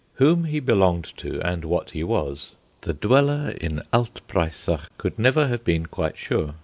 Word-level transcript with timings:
Whom 0.15 0.45
he 0.45 0.59
belonged 0.59 1.05
to, 1.17 1.39
and 1.47 1.63
what 1.63 1.91
he 1.91 2.03
was, 2.03 2.53
the 2.81 2.93
dweller 2.95 3.49
in 3.49 3.83
Alt 3.93 4.21
Breisach 4.27 4.89
could 4.97 5.19
never 5.19 5.47
have 5.47 5.63
been 5.63 5.85
quite 5.85 6.17
sure. 6.17 6.55